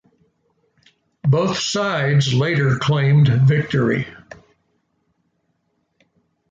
[1.29, 4.07] Both sides later claimed victory.